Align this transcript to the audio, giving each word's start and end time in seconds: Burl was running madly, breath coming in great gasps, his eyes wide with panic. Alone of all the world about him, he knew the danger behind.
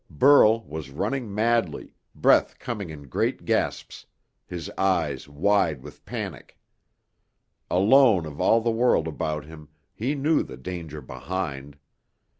Burl 0.09 0.63
was 0.63 0.89
running 0.89 1.31
madly, 1.31 1.93
breath 2.15 2.57
coming 2.57 2.89
in 2.89 3.03
great 3.07 3.45
gasps, 3.45 4.07
his 4.47 4.67
eyes 4.75 5.29
wide 5.29 5.83
with 5.83 6.03
panic. 6.07 6.57
Alone 7.69 8.25
of 8.25 8.41
all 8.41 8.61
the 8.61 8.71
world 8.71 9.07
about 9.07 9.45
him, 9.45 9.69
he 9.93 10.15
knew 10.15 10.41
the 10.41 10.57
danger 10.57 11.01
behind. 11.03 11.77